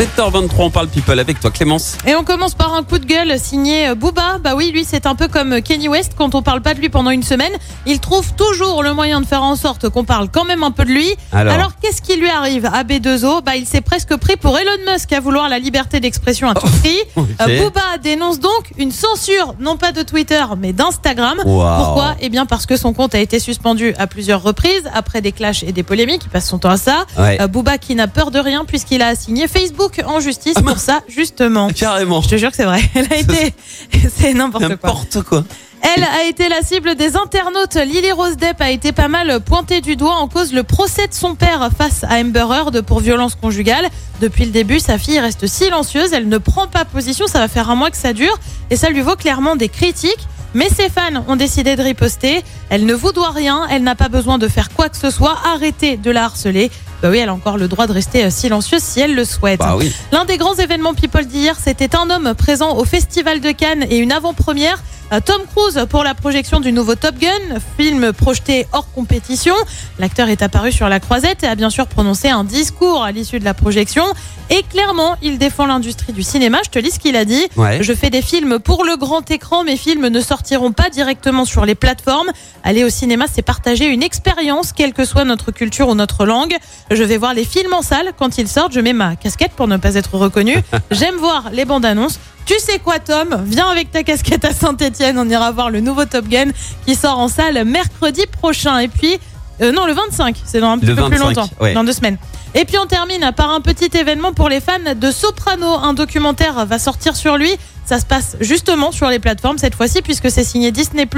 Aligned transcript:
7h23, 0.00 0.48
on 0.60 0.70
parle 0.70 0.88
people 0.88 1.20
avec 1.20 1.40
toi 1.40 1.50
Clémence. 1.50 1.98
Et 2.06 2.14
on 2.14 2.24
commence 2.24 2.54
par 2.54 2.72
un 2.72 2.82
coup 2.82 2.96
de 2.96 3.04
gueule 3.04 3.38
signé 3.38 3.88
euh, 3.88 3.94
Booba. 3.94 4.38
Bah 4.42 4.54
oui, 4.56 4.70
lui, 4.72 4.82
c'est 4.82 5.04
un 5.04 5.14
peu 5.14 5.28
comme 5.28 5.60
Kenny 5.60 5.88
West. 5.88 6.12
Quand 6.16 6.34
on 6.34 6.40
parle 6.40 6.62
pas 6.62 6.72
de 6.72 6.80
lui 6.80 6.88
pendant 6.88 7.10
une 7.10 7.22
semaine, 7.22 7.52
il 7.84 8.00
trouve 8.00 8.32
toujours 8.32 8.82
le 8.82 8.94
moyen 8.94 9.20
de 9.20 9.26
faire 9.26 9.42
en 9.42 9.56
sorte 9.56 9.90
qu'on 9.90 10.04
parle 10.04 10.30
quand 10.30 10.46
même 10.46 10.62
un 10.62 10.70
peu 10.70 10.86
de 10.86 10.90
lui. 10.90 11.14
Alors 11.32 11.72
qu'est-ce 11.82 12.00
qui 12.00 12.16
lui 12.16 12.30
arrive 12.30 12.64
à 12.64 12.82
B2O 12.82 13.42
Bah, 13.44 13.56
il 13.56 13.66
s'est 13.66 13.82
presque 13.82 14.16
pris 14.16 14.38
pour 14.38 14.58
Elon 14.58 14.70
Musk 14.90 15.12
à 15.12 15.20
vouloir 15.20 15.50
la 15.50 15.58
liberté 15.58 16.00
d'expression 16.00 16.48
à 16.48 16.54
tout 16.54 16.66
prix. 16.80 16.96
ok. 17.16 17.26
Euh, 17.42 17.62
Booba 17.62 17.98
dénonce 18.02 18.40
donc 18.40 18.72
une 18.78 18.92
censure, 18.92 19.54
non 19.60 19.76
pas 19.76 19.92
de 19.92 20.00
Twitter, 20.00 20.42
mais 20.58 20.72
d'Instagram. 20.72 21.36
Wow. 21.44 21.76
Pourquoi? 21.76 22.14
Eh 22.22 22.30
bien, 22.30 22.46
parce 22.46 22.64
que 22.64 22.78
son 22.78 22.94
compte 22.94 23.14
a 23.14 23.18
été 23.18 23.38
suspendu 23.38 23.92
à 23.98 24.06
plusieurs 24.06 24.42
reprises 24.42 24.84
après 24.94 25.20
des 25.20 25.32
clashs 25.32 25.62
et 25.62 25.72
des 25.72 25.82
polémiques. 25.82 26.22
Il 26.24 26.30
passe 26.30 26.48
son 26.48 26.58
temps 26.58 26.70
à 26.70 26.78
ça. 26.78 27.04
Ouais. 27.18 27.38
Euh, 27.38 27.48
Booba 27.48 27.76
qui 27.76 27.94
n'a 27.94 28.08
peur 28.08 28.30
de 28.30 28.38
rien 28.38 28.64
puisqu'il 28.64 29.02
a 29.02 29.08
assigné 29.08 29.46
Facebook 29.46 29.89
en 30.04 30.20
justice 30.20 30.54
pour 30.54 30.78
ça, 30.78 31.00
justement. 31.08 31.68
Carrément. 31.74 32.20
Je 32.20 32.28
te 32.28 32.36
jure 32.36 32.50
que 32.50 32.56
c'est 32.56 32.64
vrai. 32.64 32.80
Elle 32.94 33.12
a 33.12 33.16
été, 33.16 33.54
c'est 34.16 34.34
n'importe 34.34 34.64
quoi. 34.64 34.68
N'importe 34.68 35.22
quoi. 35.22 35.44
Elle 35.82 36.04
a 36.04 36.24
été 36.24 36.48
la 36.48 36.60
cible 36.62 36.94
des 36.94 37.16
internautes. 37.16 37.74
Lily 37.74 38.12
Rose 38.12 38.36
Depp 38.36 38.60
a 38.60 38.70
été 38.70 38.92
pas 38.92 39.08
mal 39.08 39.40
pointée 39.40 39.80
du 39.80 39.96
doigt 39.96 40.16
en 40.16 40.28
cause 40.28 40.52
le 40.52 40.62
procès 40.62 41.06
de 41.06 41.14
son 41.14 41.34
père 41.34 41.70
face 41.76 42.04
à 42.04 42.20
Amber 42.20 42.46
Heard 42.50 42.82
pour 42.82 43.00
violence 43.00 43.34
conjugale. 43.34 43.88
Depuis 44.20 44.44
le 44.44 44.50
début, 44.50 44.78
sa 44.78 44.98
fille 44.98 45.18
reste 45.18 45.46
silencieuse. 45.46 46.12
Elle 46.12 46.28
ne 46.28 46.38
prend 46.38 46.66
pas 46.66 46.84
position. 46.84 47.26
Ça 47.26 47.38
va 47.38 47.48
faire 47.48 47.70
un 47.70 47.76
mois 47.76 47.90
que 47.90 47.96
ça 47.96 48.12
dure 48.12 48.38
et 48.70 48.76
ça 48.76 48.90
lui 48.90 49.00
vaut 49.00 49.16
clairement 49.16 49.56
des 49.56 49.70
critiques. 49.70 50.28
Mais 50.52 50.68
ses 50.68 50.88
fans 50.90 51.24
ont 51.28 51.36
décidé 51.36 51.76
de 51.76 51.82
riposter. 51.82 52.42
Elle 52.68 52.84
ne 52.84 52.94
vous 52.94 53.12
doit 53.12 53.30
rien. 53.30 53.66
Elle 53.70 53.82
n'a 53.82 53.94
pas 53.94 54.08
besoin 54.08 54.36
de 54.36 54.48
faire 54.48 54.70
quoi 54.70 54.88
que 54.88 54.96
ce 54.96 55.10
soit. 55.10 55.38
Arrêtez 55.54 55.96
de 55.96 56.10
la 56.10 56.24
harceler. 56.24 56.70
Bah 57.02 57.08
oui, 57.10 57.18
elle 57.18 57.30
a 57.30 57.34
encore 57.34 57.56
le 57.56 57.66
droit 57.66 57.86
de 57.86 57.92
rester 57.92 58.24
euh, 58.24 58.30
silencieuse 58.30 58.82
si 58.82 59.00
elle 59.00 59.14
le 59.14 59.24
souhaite. 59.24 59.60
Bah 59.60 59.74
oui. 59.76 59.90
L'un 60.12 60.26
des 60.26 60.36
grands 60.36 60.54
événements 60.54 60.92
People 60.92 61.24
d'hier, 61.24 61.56
c'était 61.58 61.96
un 61.96 62.10
homme 62.10 62.34
présent 62.34 62.76
au 62.76 62.84
Festival 62.84 63.40
de 63.40 63.50
Cannes 63.52 63.86
et 63.88 63.98
une 63.98 64.12
avant-première. 64.12 64.82
Euh, 65.12 65.20
Tom 65.24 65.42
Cruise 65.54 65.86
pour 65.88 66.04
la 66.04 66.14
projection 66.14 66.60
du 66.60 66.72
nouveau 66.72 66.94
Top 66.94 67.16
Gun, 67.18 67.58
film 67.76 68.12
projeté 68.12 68.66
hors 68.72 68.90
compétition. 68.92 69.54
L'acteur 69.98 70.28
est 70.28 70.42
apparu 70.42 70.72
sur 70.72 70.88
la 70.88 71.00
croisette 71.00 71.42
et 71.42 71.46
a 71.46 71.54
bien 71.54 71.70
sûr 71.70 71.86
prononcé 71.86 72.28
un 72.28 72.44
discours 72.44 73.02
à 73.02 73.12
l'issue 73.12 73.38
de 73.38 73.44
la 73.44 73.54
projection. 73.54 74.04
Et 74.50 74.62
clairement, 74.64 75.16
il 75.22 75.38
défend 75.38 75.66
l'industrie 75.66 76.12
du 76.12 76.22
cinéma. 76.22 76.58
Je 76.64 76.70
te 76.70 76.78
lis 76.78 76.90
ce 76.90 76.98
qu'il 76.98 77.16
a 77.16 77.24
dit. 77.24 77.46
Ouais. 77.56 77.82
Je 77.82 77.92
fais 77.92 78.10
des 78.10 78.22
films 78.22 78.58
pour 78.58 78.84
le 78.84 78.96
grand 78.96 79.28
écran. 79.30 79.62
Mes 79.64 79.76
films 79.76 80.08
ne 80.08 80.20
sortiront 80.20 80.72
pas 80.72 80.90
directement 80.90 81.44
sur 81.44 81.64
les 81.64 81.76
plateformes. 81.76 82.30
Aller 82.64 82.82
au 82.84 82.88
cinéma, 82.88 83.26
c'est 83.32 83.42
partager 83.42 83.86
une 83.86 84.02
expérience, 84.02 84.72
quelle 84.72 84.92
que 84.92 85.04
soit 85.04 85.24
notre 85.24 85.52
culture 85.52 85.88
ou 85.88 85.94
notre 85.94 86.26
langue. 86.26 86.56
Je 86.90 87.02
vais 87.02 87.16
voir 87.16 87.32
les 87.32 87.44
films 87.44 87.72
en 87.72 87.82
salle. 87.82 88.12
Quand 88.18 88.38
ils 88.38 88.48
sortent, 88.48 88.72
je 88.72 88.80
mets 88.80 88.92
ma 88.92 89.14
casquette 89.16 89.52
pour 89.52 89.68
ne 89.68 89.76
pas 89.76 89.94
être 89.94 90.14
reconnu. 90.14 90.56
J'aime 90.90 91.16
voir 91.16 91.50
les 91.52 91.64
bandes 91.64 91.84
annonces. 91.84 92.18
Tu 92.50 92.58
sais 92.58 92.80
quoi, 92.80 92.98
Tom 92.98 93.44
Viens 93.46 93.68
avec 93.68 93.92
ta 93.92 94.02
casquette 94.02 94.44
à 94.44 94.52
Saint-Etienne. 94.52 95.16
On 95.20 95.28
ira 95.28 95.52
voir 95.52 95.70
le 95.70 95.78
nouveau 95.78 96.04
Top 96.04 96.26
Gun 96.26 96.46
qui 96.84 96.96
sort 96.96 97.16
en 97.20 97.28
salle 97.28 97.64
mercredi 97.64 98.26
prochain. 98.26 98.80
Et 98.80 98.88
puis, 98.88 99.20
euh, 99.62 99.70
non, 99.70 99.86
le 99.86 99.92
25. 99.92 100.34
C'est 100.44 100.58
dans 100.58 100.70
un 100.70 100.78
petit 100.78 100.86
Le 100.88 100.96
peu 100.96 101.08
plus 101.08 101.16
25, 101.18 101.26
longtemps. 101.28 101.48
ouais. 101.60 101.74
Dans 101.74 101.84
deux 101.84 101.92
semaines. 101.92 102.18
Et 102.56 102.64
puis 102.64 102.76
on 102.76 102.86
termine 102.86 103.30
par 103.36 103.50
un 103.50 103.60
petit 103.60 103.96
événement 103.96 104.32
pour 104.32 104.48
les 104.48 104.60
fans 104.60 104.72
de 104.96 105.10
Soprano. 105.12 105.74
Un 105.74 105.94
documentaire 105.94 106.66
va 106.66 106.80
sortir 106.80 107.14
sur 107.14 107.36
lui. 107.36 107.56
Ça 107.90 107.98
se 107.98 108.06
passe 108.06 108.36
justement 108.38 108.92
sur 108.92 109.08
les 109.10 109.18
plateformes 109.18 109.58
cette 109.58 109.74
fois-ci 109.74 110.00
puisque 110.00 110.30
c'est 110.30 110.44
signé 110.44 110.70
Disney+. 110.70 111.08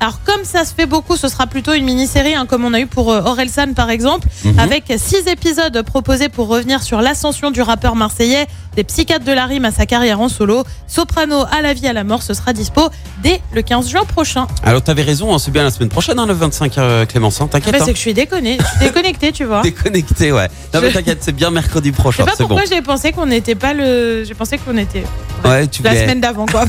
Alors 0.00 0.18
comme 0.24 0.42
ça 0.44 0.64
se 0.64 0.74
fait 0.74 0.86
beaucoup, 0.86 1.16
ce 1.16 1.28
sera 1.28 1.46
plutôt 1.46 1.72
une 1.74 1.84
mini-série 1.84 2.34
hein, 2.34 2.44
comme 2.44 2.64
on 2.64 2.74
a 2.74 2.80
eu 2.80 2.86
pour 2.86 3.12
euh, 3.12 3.20
Orelsan 3.24 3.72
par 3.74 3.88
exemple, 3.88 4.26
Mhm. 4.44 4.58
avec 4.58 4.92
six 4.96 5.28
épisodes 5.28 5.80
proposés 5.82 6.28
pour 6.28 6.48
revenir 6.48 6.82
sur 6.82 7.00
l'ascension 7.00 7.52
du 7.52 7.62
rappeur 7.62 7.94
marseillais, 7.94 8.46
des 8.74 8.82
psychiatres 8.84 9.24
de 9.24 9.30
la 9.32 9.46
rime 9.46 9.64
à 9.64 9.70
sa 9.72 9.86
carrière 9.86 10.20
en 10.20 10.28
solo. 10.28 10.64
Soprano 10.88 11.42
à 11.52 11.62
la 11.62 11.72
vie 11.72 11.86
à 11.86 11.92
la 11.92 12.02
mort, 12.04 12.22
ce 12.24 12.34
sera 12.34 12.52
dispo 12.52 12.88
dès 13.22 13.40
le 13.54 13.62
15 13.62 13.88
juin 13.88 14.04
prochain. 14.04 14.46
Alors 14.64 14.82
t'avais 14.82 15.02
raison, 15.02 15.32
hein, 15.34 15.38
c'est 15.38 15.50
bien 15.52 15.62
la 15.64 15.70
semaine 15.70 15.88
prochaine, 15.88 16.18
hein, 16.18 16.26
le 16.26 16.32
25 16.34 16.78
euh, 16.78 17.06
Clémence, 17.06 17.40
hein, 17.40 17.48
t'inquiète. 17.48 17.72
Bah, 17.72 17.78
hein. 17.80 17.84
c'est 17.84 17.92
que 17.92 17.96
je 17.96 18.02
suis 18.02 18.14
déconné, 18.14 18.58
je 18.60 18.66
suis 18.66 18.78
déconnectée, 18.86 19.30
tu 19.32 19.44
vois. 19.44 19.62
Déconnecté, 19.68 20.32
ouais. 20.32 20.48
Non 20.74 20.80
mais 20.80 20.92
t'inquiète, 20.92 21.18
c'est 21.22 21.32
bien 21.34 21.50
mercredi 21.50 21.90
Je 21.90 21.94
sais 21.96 22.00
prochain, 22.02 22.24
pas 22.24 22.32
c'est 22.36 22.42
bon. 22.44 22.50
pourquoi 22.50 22.66
j'ai 22.68 22.82
pensé 22.82 23.12
qu'on 23.12 23.26
n'était 23.26 23.54
pas 23.56 23.72
le. 23.72 24.24
J'ai 24.24 24.34
pensé 24.34 24.58
qu'on 24.58 24.76
était 24.76 25.04
Ouais, 25.44 25.66
tu 25.68 25.82
la 25.82 25.90
voulais- 25.90 26.02
semaine 26.08 26.20
d'avant, 26.22 26.46
quoi. 26.46 26.64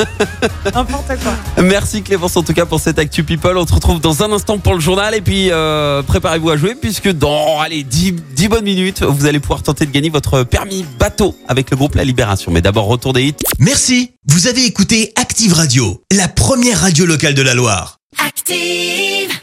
N'importe 0.74 1.06
quoi. 1.22 1.62
Merci 1.62 2.02
Clémence 2.02 2.36
en 2.36 2.42
tout 2.42 2.54
cas 2.54 2.64
pour 2.64 2.80
cette 2.80 2.98
Actu 2.98 3.22
People. 3.22 3.58
On 3.58 3.66
se 3.66 3.74
retrouve 3.74 4.00
dans 4.00 4.22
un 4.22 4.32
instant 4.32 4.58
pour 4.58 4.72
le 4.74 4.80
journal 4.80 5.14
et 5.14 5.20
puis 5.20 5.50
euh, 5.50 6.02
préparez-vous 6.02 6.48
à 6.48 6.56
jouer 6.56 6.74
puisque 6.74 7.10
dans 7.10 7.60
allez 7.60 7.82
10, 7.82 8.14
10 8.34 8.48
bonnes 8.48 8.64
minutes, 8.64 9.02
vous 9.02 9.26
allez 9.26 9.40
pouvoir 9.40 9.62
tenter 9.62 9.84
de 9.84 9.90
gagner 9.90 10.08
votre 10.08 10.42
permis 10.42 10.86
bateau 10.98 11.36
avec 11.48 11.70
le 11.70 11.76
groupe 11.76 11.96
La 11.96 12.04
Libération. 12.04 12.50
Mais 12.50 12.62
d'abord 12.62 12.86
retour 12.86 13.12
des 13.12 13.24
hits. 13.24 13.34
Merci, 13.58 14.12
vous 14.26 14.46
avez 14.46 14.64
écouté 14.64 15.12
Active 15.16 15.52
Radio, 15.52 16.02
la 16.10 16.28
première 16.28 16.80
radio 16.80 17.04
locale 17.04 17.34
de 17.34 17.42
la 17.42 17.52
Loire. 17.52 17.98
Active. 18.26 19.37